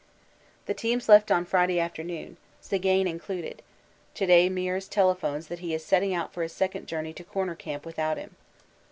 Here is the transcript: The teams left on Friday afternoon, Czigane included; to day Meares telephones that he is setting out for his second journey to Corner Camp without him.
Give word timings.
The 0.65 0.73
teams 0.73 1.07
left 1.07 1.29
on 1.29 1.45
Friday 1.45 1.79
afternoon, 1.79 2.37
Czigane 2.59 3.07
included; 3.07 3.61
to 4.15 4.25
day 4.25 4.49
Meares 4.49 4.89
telephones 4.89 5.45
that 5.45 5.59
he 5.59 5.75
is 5.75 5.85
setting 5.85 6.11
out 6.11 6.33
for 6.33 6.41
his 6.41 6.53
second 6.53 6.87
journey 6.87 7.13
to 7.13 7.23
Corner 7.23 7.53
Camp 7.53 7.85
without 7.85 8.17
him. 8.17 8.35